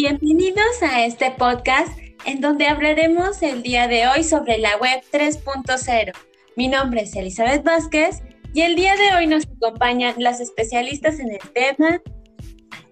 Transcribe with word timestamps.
Bienvenidos 0.00 0.80
a 0.80 1.04
este 1.04 1.32
podcast 1.32 1.98
en 2.24 2.40
donde 2.40 2.68
hablaremos 2.68 3.42
el 3.42 3.64
día 3.64 3.88
de 3.88 4.06
hoy 4.06 4.22
sobre 4.22 4.56
la 4.58 4.76
web 4.76 5.02
3.0. 5.10 6.12
Mi 6.54 6.68
nombre 6.68 7.00
es 7.00 7.16
Elizabeth 7.16 7.64
Vázquez 7.64 8.22
y 8.54 8.60
el 8.60 8.76
día 8.76 8.94
de 8.94 9.16
hoy 9.16 9.26
nos 9.26 9.44
acompañan 9.48 10.14
las 10.18 10.38
especialistas 10.38 11.18
en 11.18 11.32
el 11.32 11.40
tema. 11.52 12.00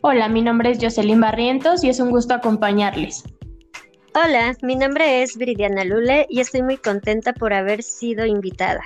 Hola, 0.02 0.28
mi 0.28 0.42
nombre 0.42 0.72
es 0.72 0.78
Jocelyn 0.82 1.20
Barrientos 1.20 1.84
y 1.84 1.90
es 1.90 2.00
un 2.00 2.10
gusto 2.10 2.34
acompañarles. 2.34 3.22
Hola, 4.12 4.56
mi 4.62 4.74
nombre 4.74 5.22
es 5.22 5.36
Viridiana 5.36 5.84
Lule 5.84 6.26
y 6.28 6.40
estoy 6.40 6.62
muy 6.62 6.76
contenta 6.76 7.32
por 7.34 7.54
haber 7.54 7.84
sido 7.84 8.26
invitada. 8.26 8.82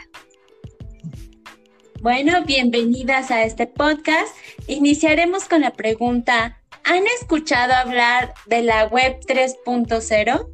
Bueno, 2.03 2.45
bienvenidas 2.45 3.31
a 3.31 3.45
este 3.45 3.67
podcast. 3.67 4.37
Iniciaremos 4.67 5.49
con 5.49 5.63
la 5.63 5.71
pregunta, 5.71 6.60
¿Han 6.91 7.05
escuchado 7.21 7.73
hablar 7.73 8.35
de 8.47 8.63
la 8.63 8.89
web 8.89 9.21
3.0? 9.25 10.49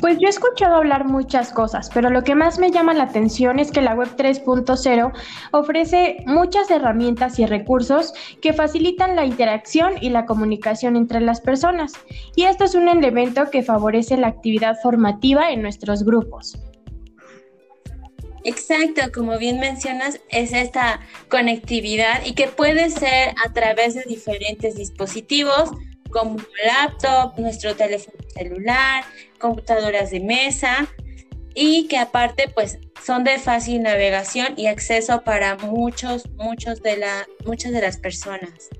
Pues 0.00 0.18
yo 0.20 0.28
he 0.28 0.30
escuchado 0.30 0.76
hablar 0.76 1.06
muchas 1.06 1.52
cosas, 1.52 1.90
pero 1.92 2.08
lo 2.08 2.22
que 2.22 2.36
más 2.36 2.60
me 2.60 2.70
llama 2.70 2.94
la 2.94 3.02
atención 3.02 3.58
es 3.58 3.72
que 3.72 3.80
la 3.80 3.96
web 3.96 4.14
3.0 4.16 5.12
ofrece 5.50 6.22
muchas 6.26 6.70
herramientas 6.70 7.40
y 7.40 7.46
recursos 7.46 8.14
que 8.40 8.52
facilitan 8.52 9.16
la 9.16 9.24
interacción 9.24 9.94
y 10.00 10.10
la 10.10 10.24
comunicación 10.24 10.94
entre 10.94 11.20
las 11.20 11.40
personas. 11.40 11.94
Y 12.36 12.44
esto 12.44 12.62
es 12.62 12.76
un 12.76 12.86
elemento 12.86 13.50
que 13.50 13.64
favorece 13.64 14.16
la 14.16 14.28
actividad 14.28 14.76
formativa 14.84 15.50
en 15.50 15.62
nuestros 15.62 16.04
grupos. 16.04 16.56
Exacto, 18.44 19.02
como 19.14 19.38
bien 19.38 19.60
mencionas, 19.60 20.20
es 20.28 20.52
esta 20.52 21.00
conectividad 21.28 22.24
y 22.24 22.34
que 22.34 22.48
puede 22.48 22.90
ser 22.90 23.34
a 23.44 23.52
través 23.52 23.94
de 23.94 24.02
diferentes 24.02 24.74
dispositivos 24.74 25.70
como 26.10 26.36
laptop, 26.64 27.38
nuestro 27.38 27.74
teléfono 27.76 28.18
celular, 28.34 29.04
computadoras 29.38 30.10
de 30.10 30.20
mesa 30.20 30.88
y 31.54 31.86
que 31.88 31.98
aparte 31.98 32.48
pues 32.48 32.78
son 33.02 33.24
de 33.24 33.38
fácil 33.38 33.82
navegación 33.82 34.54
y 34.56 34.66
acceso 34.66 35.22
para 35.22 35.56
muchos, 35.56 36.28
muchos 36.32 36.82
de 36.82 36.96
la, 36.96 37.26
muchas 37.44 37.72
de 37.72 37.80
las 37.80 37.96
personas. 37.96 38.70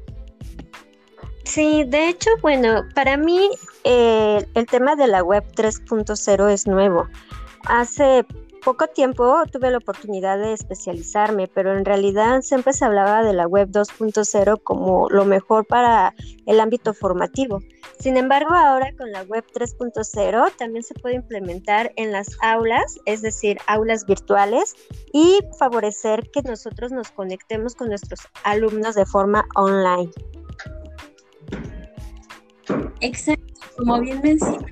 Sí, 1.45 1.85
de 1.87 2.09
hecho, 2.09 2.31
bueno, 2.41 2.85
para 2.95 3.17
mí 3.17 3.51
eh, 3.85 4.45
el 4.55 4.67
tema 4.67 4.97
de 4.97 5.09
la 5.09 5.23
web 5.23 5.45
3.0 5.55 6.51
es 6.51 6.67
nuevo. 6.67 7.09
Hace 7.67 8.25
poco 8.65 8.87
tiempo 8.87 9.43
tuve 9.51 9.71
la 9.71 9.79
oportunidad 9.79 10.39
de 10.39 10.53
especializarme, 10.53 11.49
pero 11.49 11.77
en 11.77 11.85
realidad 11.85 12.43
siempre 12.43 12.73
se 12.73 12.85
hablaba 12.85 13.23
de 13.23 13.33
la 13.33 13.47
web 13.47 13.69
2.0 13.69 14.63
como 14.63 15.09
lo 15.11 15.25
mejor 15.25 15.67
para 15.67 16.15
el 16.47 16.61
ámbito 16.61 16.95
formativo. 16.95 17.61
Sin 17.99 18.17
embargo, 18.17 18.55
ahora 18.55 18.93
con 18.97 19.11
la 19.11 19.23
web 19.23 19.45
3.0 19.53 20.57
también 20.57 20.85
se 20.85 20.95
puede 20.95 21.17
implementar 21.17 21.93
en 21.97 22.13
las 22.13 22.37
aulas, 22.41 22.99
es 23.05 23.23
decir, 23.23 23.59
aulas 23.67 24.07
virtuales, 24.07 24.75
y 25.13 25.41
favorecer 25.59 26.31
que 26.31 26.43
nosotros 26.43 26.93
nos 26.93 27.11
conectemos 27.11 27.75
con 27.75 27.89
nuestros 27.89 28.21
alumnos 28.45 28.95
de 28.95 29.07
forma 29.07 29.45
online. 29.55 30.11
Exacto, 33.01 33.55
como 33.77 34.01
bien 34.01 34.21
mencionas, 34.23 34.71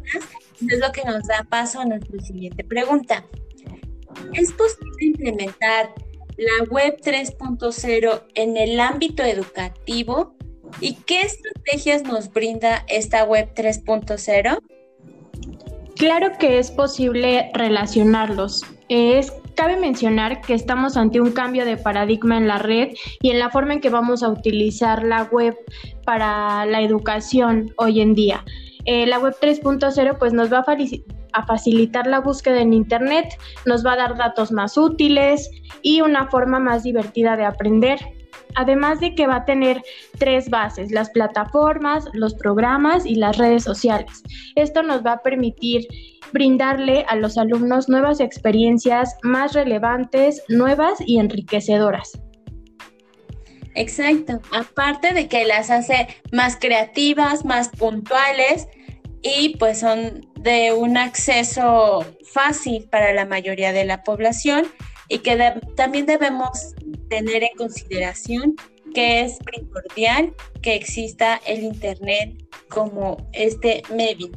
es 0.61 0.79
lo 0.79 0.93
que 0.93 1.05
nos 1.05 1.27
da 1.27 1.45
paso 1.49 1.81
a 1.81 1.85
nuestra 1.85 2.21
siguiente 2.21 2.65
pregunta. 2.65 3.25
¿Es 4.35 4.53
posible 4.53 4.97
implementar 5.01 5.95
la 6.37 6.65
web 6.71 6.97
3.0 7.03 8.23
en 8.35 8.57
el 8.57 8.81
ámbito 8.81 9.23
educativo? 9.23 10.35
¿Y 10.81 10.95
qué 10.95 11.23
estrategias 11.23 12.05
nos 12.05 12.33
brinda 12.33 12.85
esta 12.89 13.25
web 13.25 13.53
3.0? 13.55 14.59
Claro 15.97 16.31
que 16.39 16.59
es 16.59 16.71
posible 16.71 17.51
relacionarlos. 17.55 18.65
Es, 18.89 19.33
cabe 19.55 19.77
mencionar 19.77 20.41
que 20.41 20.55
estamos 20.55 20.97
ante 20.97 21.21
un 21.21 21.33
cambio 21.33 21.65
de 21.65 21.77
paradigma 21.77 22.39
en 22.39 22.49
la 22.49 22.59
red 22.59 22.95
y 23.21 23.31
en 23.31 23.39
la 23.39 23.51
forma 23.51 23.75
en 23.75 23.81
que 23.81 23.91
vamos 23.91 24.23
a 24.23 24.31
utilizar 24.31 25.05
la 25.05 25.25
web 25.25 25.55
para 26.07 26.65
la 26.65 26.81
educación 26.81 27.75
hoy 27.77 28.01
en 28.01 28.15
día. 28.15 28.45
Eh, 28.87 29.07
la 29.07 29.19
web 29.19 29.37
3.0 29.41 30.17
pues 30.19 30.33
nos 30.33 30.51
va 30.51 30.61
a 30.61 30.65
a 31.33 31.47
facilitar 31.47 32.07
la 32.07 32.21
búsqueda 32.21 32.61
en 32.61 32.73
Internet, 32.73 33.39
nos 33.67 33.85
va 33.85 33.93
a 33.93 33.97
dar 33.97 34.17
datos 34.17 34.53
más 34.53 34.77
útiles 34.77 35.51
y 35.83 36.01
una 36.01 36.29
forma 36.29 36.59
más 36.59 36.83
divertida 36.83 37.37
de 37.37 37.45
aprender. 37.45 37.99
Además 38.57 38.99
de 39.01 39.15
que 39.15 39.27
va 39.27 39.37
a 39.37 39.45
tener 39.45 39.83
tres 40.19 40.51
bases, 40.51 40.91
las 40.91 41.11
plataformas, 41.11 42.09
los 42.13 42.35
programas 42.35 43.07
y 43.07 43.15
las 43.15 43.39
redes 43.39 43.63
sociales. 43.63 44.25
Esto 44.57 44.83
nos 44.83 45.07
va 45.07 45.13
a 45.13 45.23
permitir 45.23 45.87
brindarle 46.33 47.05
a 47.09 47.17
los 47.17 47.39
alumnos 47.39 47.89
nuevas 47.89 48.21
experiencias 48.21 49.17
más 49.23 49.53
relevantes, 49.53 50.43
nuevas 50.49 50.99
y 51.05 51.19
enriquecedoras. 51.19 52.21
Exacto, 53.75 54.41
aparte 54.53 55.15
de 55.15 55.29
que 55.29 55.45
las 55.45 55.71
hace 55.71 56.09
más 56.33 56.57
creativas, 56.57 57.45
más 57.45 57.69
puntuales 57.69 58.67
y 59.23 59.57
pues 59.59 59.81
son 59.81 60.27
de 60.37 60.73
un 60.73 60.97
acceso 60.97 62.05
fácil 62.25 62.89
para 62.91 63.13
la 63.13 63.27
mayoría 63.27 63.73
de 63.73 63.85
la 63.85 64.03
población 64.03 64.67
y 65.09 65.19
que 65.19 65.55
también 65.77 66.07
debemos 66.07 66.75
tener 67.09 67.43
en 67.43 67.57
consideración 67.57 68.55
que 68.95 69.23
es 69.23 69.39
primordial 69.39 70.35
que 70.63 70.75
exista 70.75 71.41
el 71.47 71.63
Internet 71.63 72.35
como 72.69 73.29
este 73.33 73.83
medio. 73.95 74.31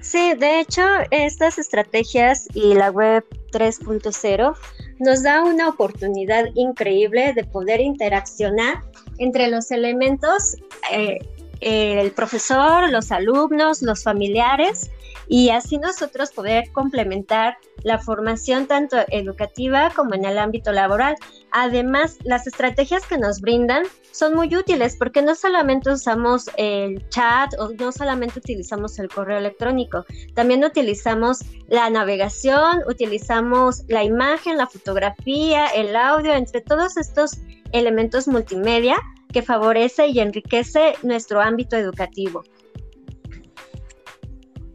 Sí, 0.00 0.34
de 0.34 0.60
hecho, 0.60 0.82
estas 1.10 1.58
estrategias 1.58 2.48
y 2.54 2.74
la 2.74 2.90
web 2.90 3.24
3.0 3.52 4.56
nos 4.98 5.22
da 5.22 5.42
una 5.44 5.68
oportunidad 5.68 6.46
increíble 6.54 7.32
de 7.34 7.44
poder 7.44 7.80
interaccionar 7.80 8.82
entre 9.18 9.48
los 9.48 9.70
elementos 9.70 10.56
eh, 10.90 11.18
el 11.62 12.10
profesor, 12.10 12.90
los 12.90 13.12
alumnos, 13.12 13.82
los 13.82 14.02
familiares 14.02 14.90
y 15.28 15.50
así 15.50 15.78
nosotros 15.78 16.32
poder 16.32 16.70
complementar 16.72 17.56
la 17.84 17.98
formación 17.98 18.66
tanto 18.66 18.96
educativa 19.08 19.90
como 19.94 20.14
en 20.14 20.24
el 20.24 20.38
ámbito 20.38 20.72
laboral. 20.72 21.14
Además, 21.52 22.18
las 22.24 22.46
estrategias 22.46 23.06
que 23.06 23.16
nos 23.16 23.40
brindan 23.40 23.84
son 24.10 24.34
muy 24.34 24.54
útiles 24.54 24.96
porque 24.98 25.22
no 25.22 25.34
solamente 25.34 25.90
usamos 25.90 26.50
el 26.56 27.08
chat 27.08 27.54
o 27.58 27.70
no 27.70 27.92
solamente 27.92 28.40
utilizamos 28.40 28.98
el 28.98 29.08
correo 29.08 29.38
electrónico, 29.38 30.04
también 30.34 30.64
utilizamos 30.64 31.38
la 31.68 31.88
navegación, 31.88 32.82
utilizamos 32.88 33.84
la 33.88 34.04
imagen, 34.04 34.58
la 34.58 34.66
fotografía, 34.66 35.66
el 35.68 35.96
audio, 35.96 36.34
entre 36.34 36.60
todos 36.60 36.96
estos 36.96 37.38
elementos 37.72 38.28
multimedia 38.28 38.96
que 39.32 39.42
favorece 39.42 40.08
y 40.08 40.20
enriquece 40.20 40.94
nuestro 41.02 41.40
ámbito 41.40 41.76
educativo. 41.76 42.44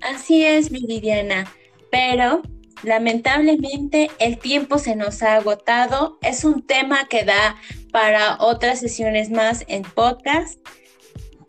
Así 0.02 0.44
es, 0.44 0.70
Viridiana, 0.70 1.52
pero 1.92 2.42
lamentablemente 2.84 4.10
el 4.20 4.38
tiempo 4.38 4.78
se 4.78 4.96
nos 4.96 5.22
ha 5.24 5.36
agotado. 5.36 6.18
Es 6.22 6.44
un 6.44 6.66
tema 6.66 7.08
que 7.08 7.24
da 7.24 7.56
para 7.92 8.38
otras 8.40 8.80
sesiones 8.80 9.30
más 9.30 9.64
en 9.68 9.84
podcast. 9.84 10.60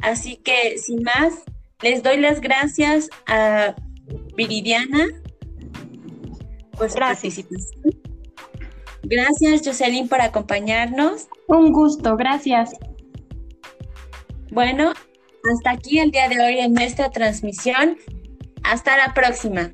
Así 0.01 0.37
que, 0.37 0.79
sin 0.79 1.03
más, 1.03 1.35
les 1.83 2.03
doy 2.03 2.19
las 2.19 2.41
gracias 2.41 3.09
a 3.27 3.75
Viridiana 4.37 5.06
por 6.77 6.91
su 6.91 6.99
participación. 6.99 7.82
Gracias, 9.03 9.62
Jocelyn, 9.65 10.09
por 10.09 10.21
acompañarnos. 10.21 11.29
Un 11.47 11.73
gusto, 11.73 12.17
gracias. 12.17 12.73
Bueno, 14.50 14.93
hasta 15.53 15.71
aquí 15.71 15.99
el 15.99 16.11
día 16.11 16.29
de 16.29 16.41
hoy 16.41 16.59
en 16.59 16.73
nuestra 16.75 17.11
transmisión. 17.11 17.97
Hasta 18.62 18.97
la 18.97 19.15
próxima. 19.15 19.73